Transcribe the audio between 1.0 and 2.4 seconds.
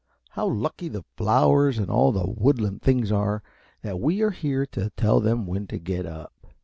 flowers and all the